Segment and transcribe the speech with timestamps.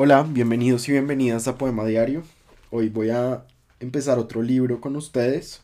[0.00, 2.22] Hola, bienvenidos y bienvenidas a Poema Diario.
[2.70, 3.44] Hoy voy a
[3.80, 5.62] empezar otro libro con ustedes.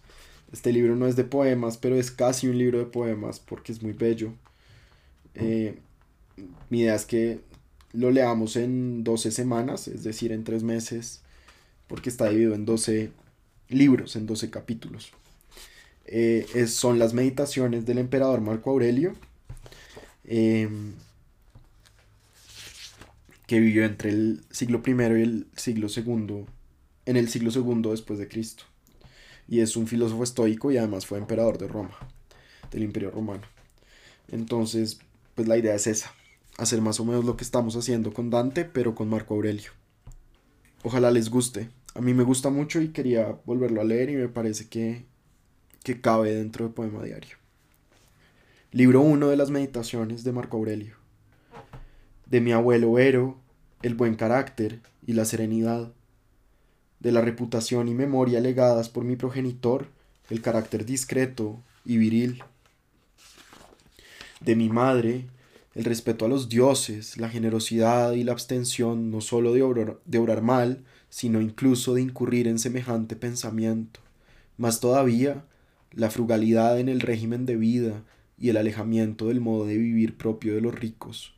[0.52, 3.80] Este libro no es de poemas, pero es casi un libro de poemas porque es
[3.80, 4.32] muy bello.
[5.36, 5.76] Eh,
[6.68, 7.42] mi idea es que
[7.92, 11.22] lo leamos en 12 semanas, es decir, en 3 meses,
[11.86, 13.12] porque está dividido en 12
[13.68, 15.12] libros, en 12 capítulos.
[16.06, 19.14] Eh, son las meditaciones del emperador Marco Aurelio.
[20.24, 20.68] Eh,
[23.46, 26.46] que vivió entre el siglo I y el siglo II,
[27.06, 28.64] en el siglo II después de Cristo.
[29.46, 31.96] Y es un filósofo estoico y además fue emperador de Roma,
[32.70, 33.42] del Imperio Romano.
[34.28, 35.00] Entonces,
[35.34, 36.14] pues la idea es esa,
[36.56, 39.72] hacer más o menos lo que estamos haciendo con Dante, pero con Marco Aurelio.
[40.82, 41.68] Ojalá les guste.
[41.94, 45.04] A mí me gusta mucho y quería volverlo a leer y me parece que,
[45.82, 47.36] que cabe dentro del poema diario.
[48.72, 51.03] Libro 1 de las meditaciones de Marco Aurelio
[52.26, 53.36] de mi abuelo Ero,
[53.82, 55.92] el buen carácter y la serenidad,
[57.00, 59.88] de la reputación y memoria legadas por mi progenitor,
[60.30, 62.42] el carácter discreto y viril,
[64.40, 65.26] de mi madre,
[65.74, 70.18] el respeto a los dioses, la generosidad y la abstención no sólo de obrar, de
[70.18, 74.00] obrar mal, sino incluso de incurrir en semejante pensamiento,
[74.56, 75.44] más todavía
[75.92, 78.02] la frugalidad en el régimen de vida
[78.38, 81.33] y el alejamiento del modo de vivir propio de los ricos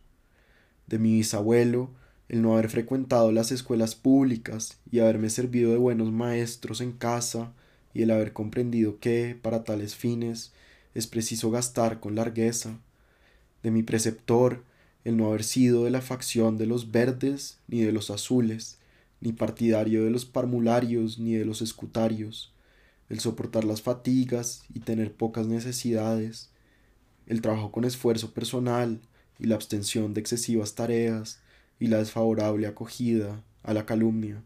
[0.87, 1.91] de mi bisabuelo,
[2.29, 7.53] el no haber frecuentado las escuelas públicas y haberme servido de buenos maestros en casa
[7.95, 10.53] y el haber comprendido que, para tales fines,
[10.95, 12.79] es preciso gastar con largueza,
[13.63, 14.65] de mi preceptor,
[15.05, 18.79] el no haber sido de la facción de los verdes ni de los azules,
[19.21, 22.53] ni partidario de los parmularios ni de los escutarios,
[23.09, 26.51] el soportar las fatigas y tener pocas necesidades,
[27.27, 29.01] el trabajo con esfuerzo personal,
[29.39, 31.41] y la abstención de excesivas tareas
[31.79, 34.43] y la desfavorable acogida a la calumnia.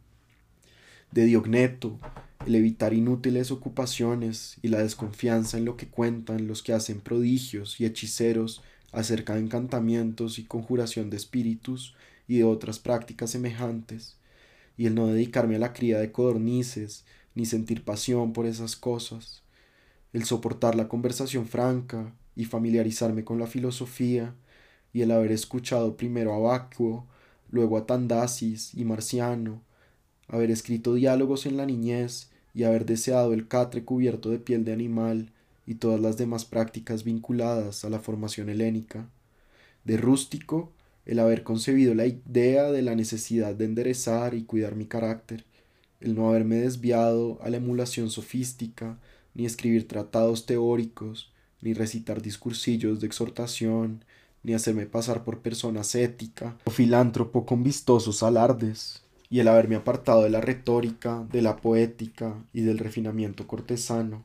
[1.13, 1.99] De Diogneto,
[2.47, 7.81] el evitar inútiles ocupaciones y la desconfianza en lo que cuentan los que hacen prodigios
[7.81, 8.63] y hechiceros
[8.93, 11.95] acerca de encantamientos y conjuración de espíritus
[12.27, 14.17] y de otras prácticas semejantes,
[14.77, 19.43] y el no dedicarme a la cría de codornices ni sentir pasión por esas cosas,
[20.13, 24.35] el soportar la conversación franca y familiarizarme con la filosofía
[24.93, 27.07] y el haber escuchado primero a Vacuo,
[27.51, 29.63] luego a Tandasis y Marciano,
[30.29, 34.73] haber escrito diálogos en la niñez y haber deseado el catre cubierto de piel de
[34.73, 35.33] animal
[35.67, 39.09] y todas las demás prácticas vinculadas a la formación helénica.
[39.85, 40.73] De rústico,
[41.07, 45.45] el haber concebido la idea de la necesidad de enderezar y cuidar mi carácter,
[46.01, 48.99] el no haberme desviado a la emulación sofística,
[49.35, 54.05] ni escribir tratados teóricos, ni recitar discursillos de exhortación,
[54.43, 60.23] ni hacerme pasar por persona ética o filántropo con vistosos alardes, y el haberme apartado
[60.23, 64.25] de la retórica, de la poética y del refinamiento cortesano,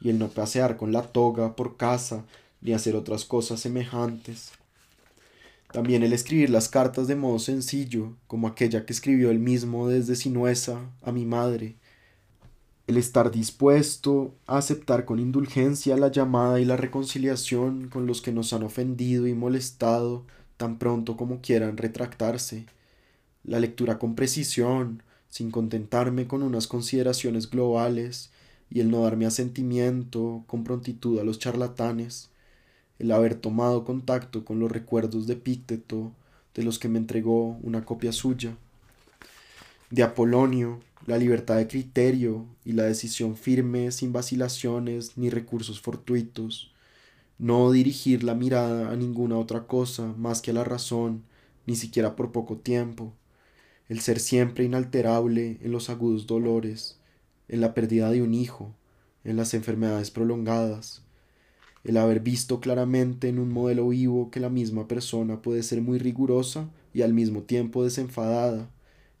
[0.00, 2.24] y el no pasear con la toga por casa,
[2.60, 4.52] ni hacer otras cosas semejantes.
[5.72, 10.16] También el escribir las cartas de modo sencillo, como aquella que escribió él mismo desde
[10.16, 11.76] Sinuesa a mi madre,
[12.90, 18.32] el estar dispuesto a aceptar con indulgencia la llamada y la reconciliación con los que
[18.32, 20.24] nos han ofendido y molestado
[20.56, 22.66] tan pronto como quieran retractarse,
[23.44, 28.30] la lectura con precisión, sin contentarme con unas consideraciones globales,
[28.68, 32.28] y el no darme asentimiento con prontitud a los charlatanes,
[32.98, 36.12] el haber tomado contacto con los recuerdos de Pícteto,
[36.54, 38.56] de los que me entregó una copia suya,
[39.90, 46.72] de Apolonio, la libertad de criterio y la decisión firme sin vacilaciones ni recursos fortuitos,
[47.38, 51.24] no dirigir la mirada a ninguna otra cosa más que a la razón,
[51.66, 53.14] ni siquiera por poco tiempo,
[53.88, 56.98] el ser siempre inalterable en los agudos dolores,
[57.48, 58.74] en la pérdida de un hijo,
[59.24, 61.02] en las enfermedades prolongadas,
[61.82, 65.98] el haber visto claramente en un modelo vivo que la misma persona puede ser muy
[65.98, 68.68] rigurosa y al mismo tiempo desenfadada,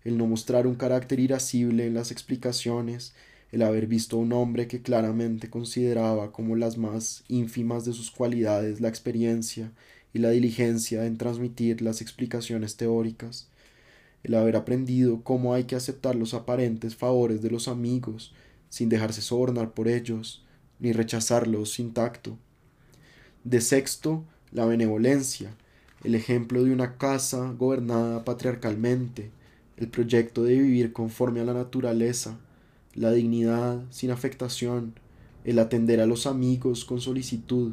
[0.04, 3.14] el no mostrar un carácter irascible en las explicaciones,
[3.52, 8.10] el haber visto a un hombre que claramente consideraba como las más ínfimas de sus
[8.10, 9.72] cualidades la experiencia
[10.12, 13.48] y la diligencia en transmitir las explicaciones teóricas,
[14.22, 18.34] el haber aprendido cómo hay que aceptar los aparentes favores de los amigos
[18.68, 20.44] sin dejarse sobornar por ellos,
[20.78, 22.38] ni rechazarlos sin tacto.
[23.44, 25.54] De sexto, la benevolencia,
[26.04, 29.30] el ejemplo de una casa gobernada patriarcalmente,
[29.80, 32.38] el proyecto de vivir conforme a la naturaleza,
[32.94, 34.94] la dignidad sin afectación,
[35.44, 37.72] el atender a los amigos con solicitud,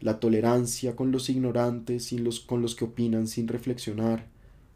[0.00, 4.26] la tolerancia con los ignorantes y los, con los que opinan sin reflexionar,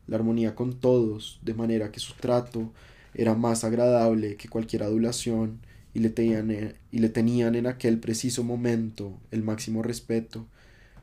[0.07, 2.73] la armonía con todos, de manera que su trato
[3.15, 5.61] era más agradable que cualquier adulación
[5.95, 10.47] y le, tenían, y le tenían en aquel preciso momento el máximo respeto,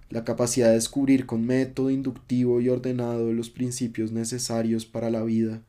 [0.10, 5.62] la capacidad de descubrir con método inductivo y ordenado los principios necesarios para la vida,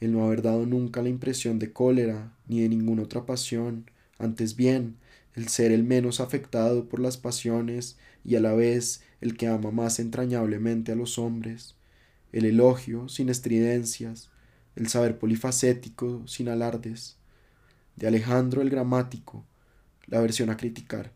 [0.00, 4.56] el no haber dado nunca la impresión de cólera ni de ninguna otra pasión, antes
[4.56, 4.96] bien,
[5.34, 9.70] el ser el menos afectado por las pasiones y a la vez el que ama
[9.70, 11.74] más entrañablemente a los hombres,
[12.32, 14.30] el elogio sin estridencias,
[14.76, 17.16] el saber polifacético sin alardes,
[17.96, 19.44] de Alejandro el gramático,
[20.06, 21.12] la versión a criticar,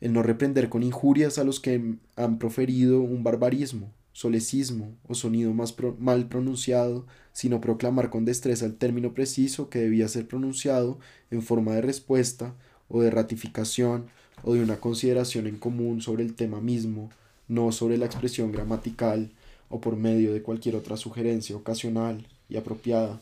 [0.00, 5.52] el no reprender con injurias a los que han proferido un barbarismo, solecismo o sonido
[5.52, 10.98] más mal pronunciado, sino proclamar con destreza el término preciso que debía ser pronunciado
[11.30, 12.54] en forma de respuesta
[12.88, 14.06] o de ratificación
[14.42, 17.10] o de una consideración en común sobre el tema mismo,
[17.48, 19.32] no sobre la expresión gramatical
[19.68, 23.20] o por medio de cualquier otra sugerencia ocasional y apropiada.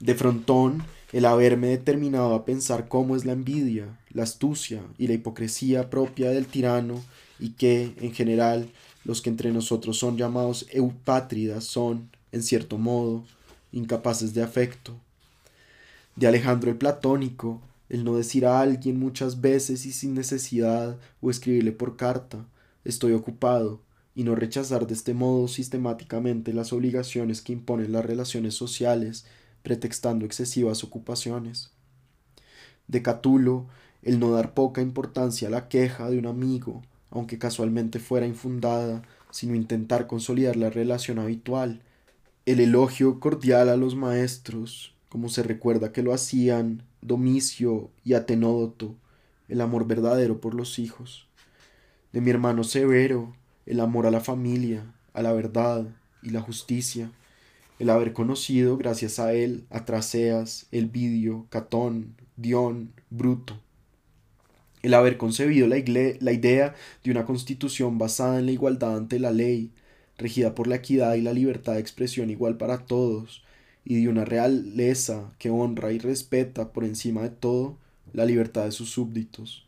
[0.00, 0.82] De frontón,
[1.14, 6.30] el haberme determinado a pensar cómo es la envidia, la astucia y la hipocresía propia
[6.30, 7.04] del tirano,
[7.38, 8.68] y que, en general,
[9.04, 13.24] los que entre nosotros son llamados eupátridas son, en cierto modo,
[13.70, 14.96] incapaces de afecto.
[16.16, 21.30] De Alejandro el Platónico, el no decir a alguien muchas veces y sin necesidad o
[21.30, 22.44] escribirle por carta,
[22.84, 23.80] estoy ocupado,
[24.16, 29.26] y no rechazar de este modo sistemáticamente las obligaciones que imponen las relaciones sociales,
[29.64, 31.72] pretextando excesivas ocupaciones.
[32.86, 33.66] De Catulo,
[34.02, 39.02] el no dar poca importancia a la queja de un amigo, aunque casualmente fuera infundada,
[39.30, 41.80] sino intentar consolidar la relación habitual,
[42.44, 48.94] el elogio cordial a los maestros, como se recuerda que lo hacían Domicio y Atenódoto,
[49.48, 51.26] el amor verdadero por los hijos,
[52.12, 53.34] de mi hermano Severo,
[53.64, 54.84] el amor a la familia,
[55.14, 55.86] a la verdad
[56.22, 57.10] y la justicia,
[57.78, 63.58] el haber conocido, gracias a él, a Traceas, Elvidio, Catón, Dion, Bruto,
[64.82, 65.76] el haber concebido la,
[66.20, 69.72] la idea de una constitución basada en la igualdad ante la ley,
[70.18, 73.42] regida por la equidad y la libertad de expresión igual para todos,
[73.84, 77.78] y de una realeza que honra y respeta por encima de todo
[78.12, 79.66] la libertad de sus súbditos.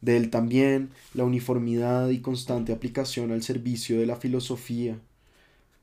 [0.00, 4.98] De él también la uniformidad y constante aplicación al servicio de la filosofía,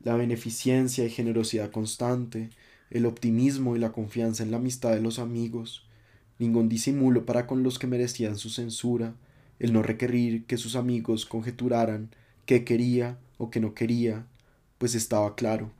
[0.04, 2.50] la beneficencia y generosidad constante,
[2.90, 5.88] el optimismo y la confianza en la amistad de los amigos,
[6.40, 9.16] ningún disimulo para con los que merecían su censura,
[9.60, 12.10] el no requerir que sus amigos conjeturaran
[12.46, 14.26] qué quería o qué no quería,
[14.78, 15.72] pues estaba claro.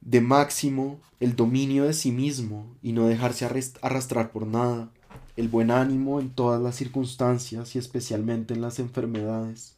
[0.00, 3.48] De máximo, el dominio de sí mismo y no dejarse
[3.82, 4.90] arrastrar por nada,
[5.36, 9.76] el buen ánimo en todas las circunstancias y especialmente en las enfermedades,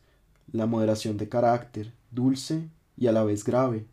[0.53, 3.87] la moderación de carácter, dulce y a la vez grave,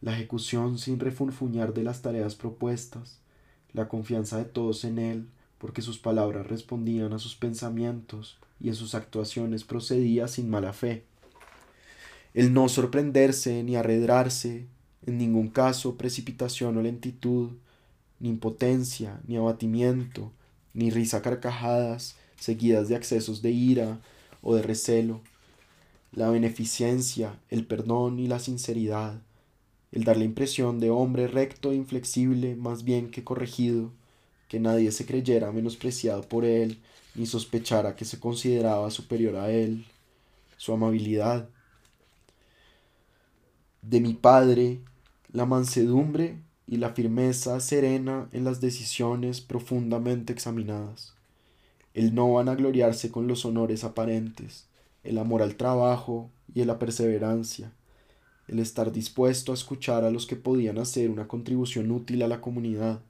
[0.00, 3.18] la ejecución sin refunfuñar de las tareas propuestas,
[3.72, 5.28] la confianza de todos en él,
[5.58, 11.04] porque sus palabras respondían a sus pensamientos y en sus actuaciones procedía sin mala fe.
[12.34, 14.66] El no sorprenderse ni arredrarse,
[15.06, 17.50] en ningún caso precipitación o lentitud,
[18.20, 20.32] ni impotencia, ni abatimiento,
[20.74, 23.98] ni risa carcajadas, seguidas de accesos de ira
[24.42, 25.20] o de recelo,
[26.12, 29.20] la beneficencia, el perdón y la sinceridad,
[29.92, 33.92] el dar la impresión de hombre recto e inflexible más bien que corregido,
[34.48, 36.80] que nadie se creyera menospreciado por él,
[37.14, 39.86] ni sospechara que se consideraba superior a él,
[40.56, 41.48] su amabilidad.
[43.82, 44.80] De mi padre,
[45.32, 51.14] la mansedumbre y la firmeza serena en las decisiones profundamente examinadas,
[51.94, 54.67] el no vanagloriarse con los honores aparentes,
[55.08, 57.72] el amor al trabajo y la perseverancia,
[58.46, 62.42] el estar dispuesto a escuchar a los que podían hacer una contribución útil a la
[62.42, 63.00] comunidad,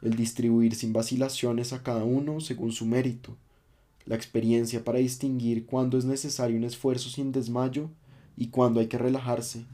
[0.00, 3.36] el distribuir sin vacilaciones a cada uno según su mérito,
[4.06, 7.90] la experiencia para distinguir cuándo es necesario un esfuerzo sin desmayo
[8.36, 9.64] y cuándo hay que relajarse,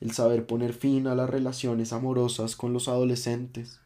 [0.00, 3.78] el saber poner fin a las relaciones amorosas con los adolescentes,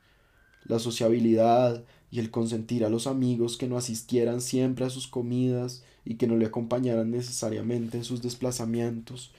[0.65, 5.83] la sociabilidad y el consentir a los amigos que no asistieran siempre a sus comidas
[6.07, 9.33] y que no le acompañaran necesariamente en sus desplazamientos,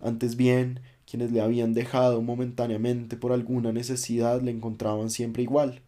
[0.00, 5.80] antes bien, quienes le habían dejado momentáneamente por alguna necesidad le encontraban siempre igual.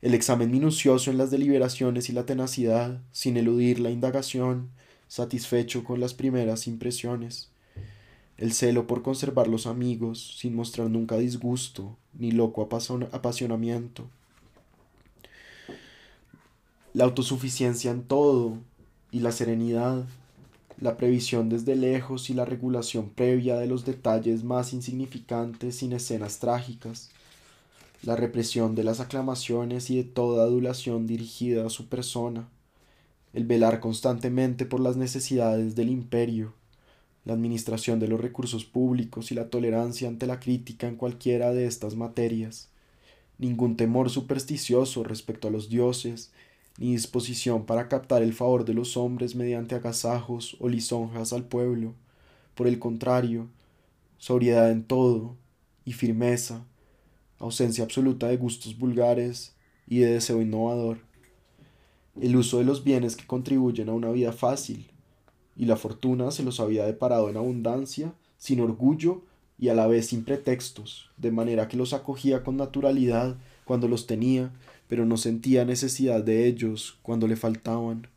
[0.00, 4.70] El examen minucioso en las deliberaciones y la tenacidad, sin eludir la indagación,
[5.08, 7.50] satisfecho con las primeras impresiones.
[8.38, 14.08] El celo por conservar los amigos sin mostrar nunca disgusto ni loco apasionamiento,
[16.92, 18.58] la autosuficiencia en todo
[19.12, 20.04] y la serenidad,
[20.80, 26.38] la previsión desde lejos y la regulación previa de los detalles más insignificantes sin escenas
[26.38, 27.10] trágicas,
[28.02, 32.48] la represión de las aclamaciones y de toda adulación dirigida a su persona,
[33.34, 36.54] el velar constantemente por las necesidades del imperio,
[37.24, 41.66] la administración de los recursos públicos y la tolerancia ante la crítica en cualquiera de
[41.66, 42.70] estas materias,
[43.38, 46.32] ningún temor supersticioso respecto a los dioses,
[46.78, 51.94] ni disposición para captar el favor de los hombres mediante agasajos o lisonjas al pueblo.
[52.54, 53.48] Por el contrario,
[54.18, 55.36] sobriedad en todo
[55.84, 56.64] y firmeza,
[57.38, 59.54] ausencia absoluta de gustos vulgares
[59.86, 60.98] y de deseo innovador,
[62.20, 64.90] el uso de los bienes que contribuyen a una vida fácil,
[65.56, 69.22] y la fortuna se los había deparado en abundancia, sin orgullo
[69.58, 74.06] y a la vez sin pretextos, de manera que los acogía con naturalidad cuando los
[74.06, 74.52] tenía
[74.90, 78.08] pero no sentía necesidad de ellos cuando le faltaban.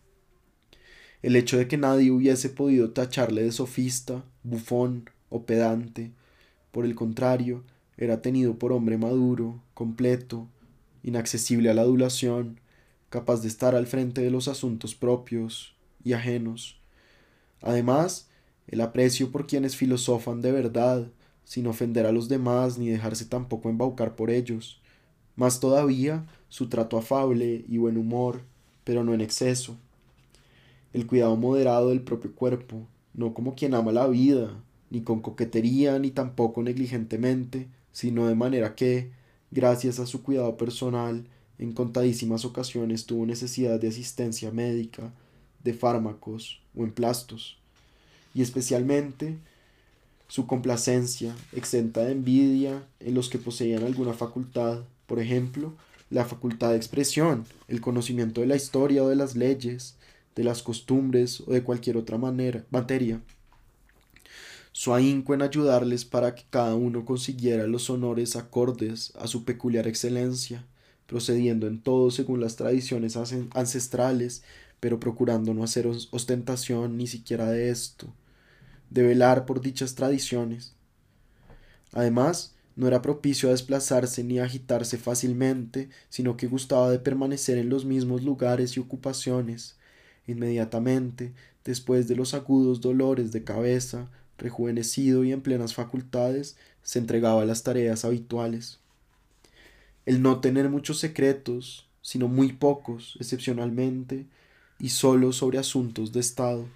[1.21, 6.13] El hecho de que nadie hubiese podido tacharle de sofista, bufón o pedante,
[6.71, 7.63] por el contrario,
[7.95, 10.47] era tenido por hombre maduro, completo,
[11.03, 12.59] inaccesible a la adulación,
[13.11, 16.81] capaz de estar al frente de los asuntos propios y ajenos.
[17.61, 18.31] Además,
[18.65, 21.11] el aprecio por quienes filosofan de verdad,
[21.43, 24.81] sin ofender a los demás ni dejarse tampoco embaucar por ellos.
[25.35, 28.41] Más todavía, su trato afable y buen humor,
[28.83, 29.77] pero no en exceso.
[30.93, 34.51] El cuidado moderado del propio cuerpo, no como quien ama la vida,
[34.89, 39.11] ni con coquetería, ni tampoco negligentemente, sino de manera que,
[39.49, 41.25] gracias a su cuidado personal,
[41.57, 45.11] en contadísimas ocasiones tuvo necesidad de asistencia médica,
[45.63, 47.57] de fármacos o emplastos,
[48.35, 49.37] y especialmente
[50.27, 55.73] su complacencia, exenta de envidia en los que poseían alguna facultad, por ejemplo,
[56.09, 59.95] la facultad de expresión, el conocimiento de la historia o de las leyes,
[60.35, 63.21] de las costumbres o de cualquier otra manera, materia.
[64.71, 69.87] Su ahínco en ayudarles para que cada uno consiguiera los honores acordes a su peculiar
[69.87, 70.65] excelencia,
[71.05, 73.15] procediendo en todo según las tradiciones
[73.53, 74.43] ancestrales,
[74.79, 78.07] pero procurando no hacer ostentación ni siquiera de esto,
[78.89, 80.73] de velar por dichas tradiciones.
[81.91, 87.57] Además, no era propicio a desplazarse ni a agitarse fácilmente, sino que gustaba de permanecer
[87.57, 89.75] en los mismos lugares y ocupaciones.
[90.27, 91.33] Inmediatamente,
[91.65, 97.45] después de los agudos dolores de cabeza, rejuvenecido y en plenas facultades, se entregaba a
[97.45, 98.79] las tareas habituales.
[100.05, 104.25] El no tener muchos secretos, sino muy pocos, excepcionalmente,
[104.79, 106.67] y solo sobre asuntos de Estado.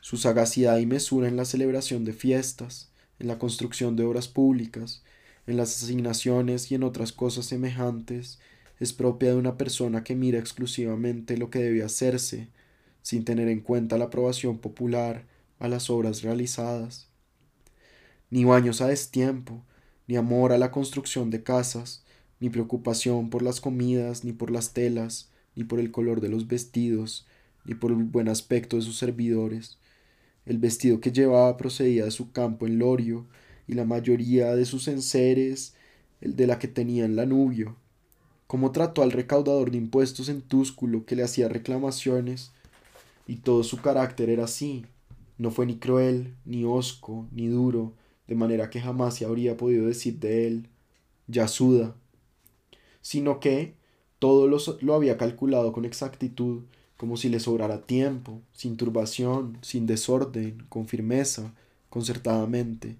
[0.00, 5.02] Su sagacidad y mesura en la celebración de fiestas, en la construcción de obras públicas,
[5.52, 8.40] en las asignaciones y en otras cosas semejantes,
[8.80, 12.48] es propia de una persona que mira exclusivamente lo que debe hacerse,
[13.02, 15.24] sin tener en cuenta la aprobación popular
[15.60, 17.08] a las obras realizadas.
[18.30, 19.62] Ni baños a destiempo,
[20.08, 22.02] ni amor a la construcción de casas,
[22.40, 26.48] ni preocupación por las comidas, ni por las telas, ni por el color de los
[26.48, 27.26] vestidos,
[27.64, 29.78] ni por el buen aspecto de sus servidores.
[30.44, 33.26] El vestido que llevaba procedía de su campo en Lorio,
[33.66, 35.74] y la mayoría de sus enseres
[36.20, 37.76] el de la que tenía en Lanubio.
[38.46, 42.52] Cómo trató al recaudador de impuestos en Túsculo que le hacía reclamaciones,
[43.26, 44.86] y todo su carácter era así.
[45.38, 47.94] No fue ni cruel, ni hosco, ni duro,
[48.28, 50.68] de manera que jamás se habría podido decir de él,
[51.26, 51.94] ya suda,
[53.00, 53.74] sino que
[54.18, 56.62] todo lo, había calculado con exactitud,
[56.96, 61.52] como si le sobrara tiempo, sin turbación, sin desorden, con firmeza,
[61.90, 62.96] concertadamente,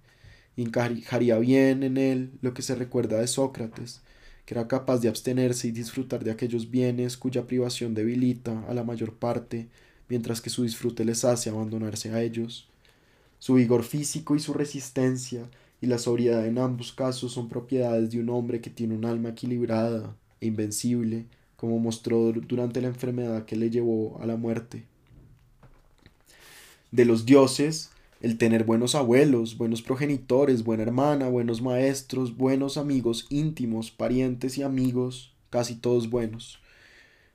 [0.56, 4.02] encajaría bien en él lo que se recuerda de Sócrates,
[4.44, 8.84] que era capaz de abstenerse y disfrutar de aquellos bienes cuya privación debilita a la
[8.84, 9.68] mayor parte,
[10.08, 12.68] mientras que su disfrute les hace abandonarse a ellos.
[13.38, 15.48] Su vigor físico y su resistencia
[15.80, 19.30] y la sobriedad en ambos casos son propiedades de un hombre que tiene un alma
[19.30, 24.84] equilibrada e invencible, como mostró durante la enfermedad que le llevó a la muerte.
[26.90, 27.90] De los dioses,
[28.22, 34.62] el tener buenos abuelos, buenos progenitores, buena hermana, buenos maestros, buenos amigos íntimos, parientes y
[34.62, 36.60] amigos, casi todos buenos.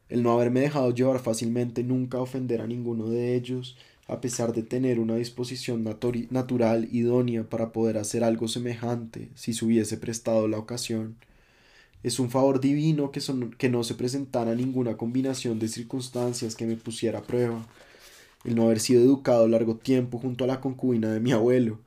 [0.08, 3.76] El no haberme dejado llevar fácilmente nunca ofender a ninguno de ellos,
[4.08, 9.66] a pesar de tener una disposición natural idónea para poder hacer algo semejante si se
[9.66, 11.18] hubiese prestado la ocasión.
[12.02, 13.20] Es un favor divino que,
[13.58, 17.68] que no se presentara ninguna combinación de circunstancias que me pusiera a prueba
[18.48, 21.80] el no haber sido educado largo tiempo junto a la concubina de mi abuelo,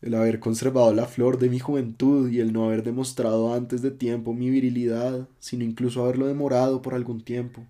[0.00, 3.90] el haber conservado la flor de mi juventud y el no haber demostrado antes de
[3.90, 7.66] tiempo mi virilidad, sino incluso haberlo demorado por algún tiempo,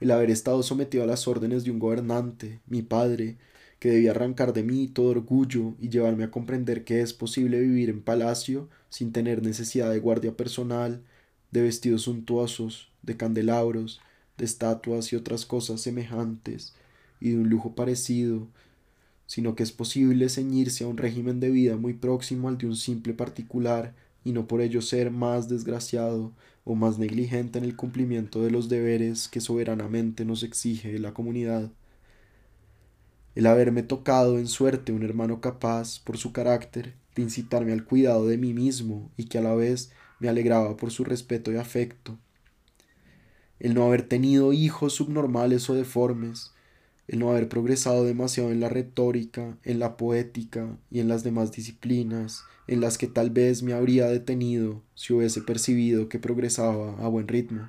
[0.00, 3.36] el haber estado sometido a las órdenes de un gobernante, mi padre,
[3.80, 7.90] que debía arrancar de mí todo orgullo y llevarme a comprender que es posible vivir
[7.90, 11.02] en palacio sin tener necesidad de guardia personal,
[11.50, 14.00] de vestidos suntuosos, de candelabros,
[14.38, 16.74] de estatuas y otras cosas semejantes,
[17.20, 18.48] y de un lujo parecido,
[19.26, 22.76] sino que es posible ceñirse a un régimen de vida muy próximo al de un
[22.76, 23.94] simple particular,
[24.24, 26.32] y no por ello ser más desgraciado
[26.64, 31.70] o más negligente en el cumplimiento de los deberes que soberanamente nos exige la comunidad.
[33.34, 38.26] El haberme tocado en suerte un hermano capaz, por su carácter, de incitarme al cuidado
[38.26, 39.90] de mí mismo y que a la vez
[40.20, 42.16] me alegraba por su respeto y afecto.
[43.58, 46.53] El no haber tenido hijos subnormales o deformes,
[47.08, 51.52] el no haber progresado demasiado en la retórica, en la poética y en las demás
[51.52, 57.08] disciplinas, en las que tal vez me habría detenido si hubiese percibido que progresaba a
[57.08, 57.68] buen ritmo.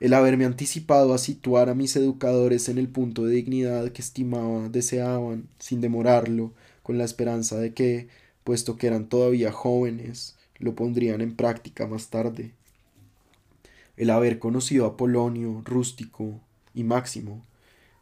[0.00, 4.68] El haberme anticipado a situar a mis educadores en el punto de dignidad que estimaba,
[4.68, 6.52] deseaban, sin demorarlo,
[6.82, 8.08] con la esperanza de que,
[8.42, 12.52] puesto que eran todavía jóvenes, lo pondrían en práctica más tarde.
[14.02, 16.40] El haber conocido a Polonio, Rústico
[16.74, 17.46] y Máximo,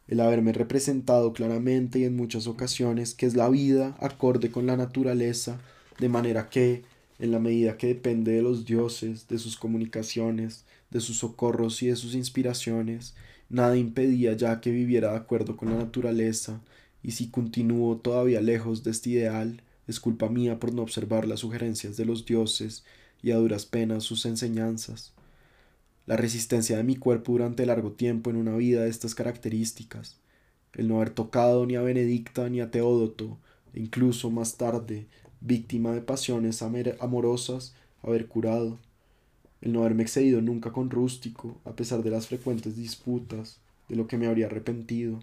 [0.07, 4.75] el haberme representado claramente y en muchas ocasiones que es la vida acorde con la
[4.75, 5.61] naturaleza,
[5.99, 6.81] de manera que,
[7.19, 11.89] en la medida que depende de los dioses, de sus comunicaciones, de sus socorros y
[11.89, 13.13] de sus inspiraciones,
[13.47, 16.61] nada impedía ya que viviera de acuerdo con la naturaleza,
[17.03, 21.41] y si continúo todavía lejos de este ideal, es culpa mía por no observar las
[21.41, 22.85] sugerencias de los dioses
[23.21, 25.13] y a duras penas sus enseñanzas
[26.05, 30.19] la resistencia de mi cuerpo durante largo tiempo en una vida de estas características,
[30.73, 33.37] el no haber tocado ni a Benedicta ni a Teódoto,
[33.73, 35.07] e incluso más tarde,
[35.39, 38.79] víctima de pasiones amorosas, haber curado,
[39.61, 44.07] el no haberme excedido nunca con Rústico, a pesar de las frecuentes disputas, de lo
[44.07, 45.19] que me habría arrepentido,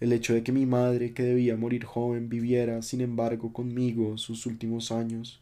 [0.00, 4.46] el hecho de que mi madre, que debía morir joven, viviera, sin embargo, conmigo sus
[4.46, 5.40] últimos años,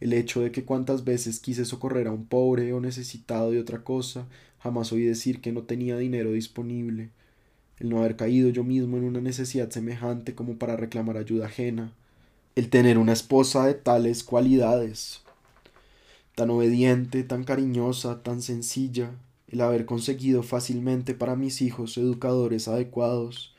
[0.00, 3.84] el hecho de que cuantas veces quise socorrer a un pobre o necesitado de otra
[3.84, 4.26] cosa,
[4.58, 7.10] jamás oí decir que no tenía dinero disponible,
[7.78, 11.92] el no haber caído yo mismo en una necesidad semejante como para reclamar ayuda ajena,
[12.54, 15.22] el tener una esposa de tales cualidades,
[16.34, 19.10] tan obediente, tan cariñosa, tan sencilla,
[19.48, 23.54] el haber conseguido fácilmente para mis hijos educadores adecuados,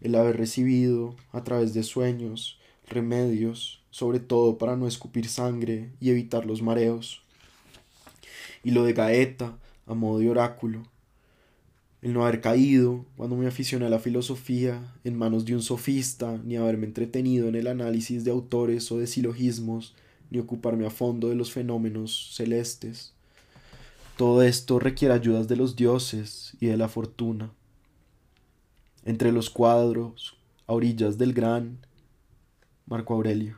[0.00, 6.10] el haber recibido, a través de sueños, remedios, sobre todo para no escupir sangre y
[6.10, 7.22] evitar los mareos.
[8.62, 10.82] Y lo de Gaeta, a modo de oráculo,
[12.02, 16.40] el no haber caído cuando me aficioné a la filosofía en manos de un sofista,
[16.44, 19.94] ni haberme entretenido en el análisis de autores o de silogismos,
[20.30, 23.12] ni ocuparme a fondo de los fenómenos celestes.
[24.16, 27.50] Todo esto requiere ayudas de los dioses y de la fortuna.
[29.04, 31.78] Entre los cuadros, a orillas del gran
[32.86, 33.56] Marco Aurelio.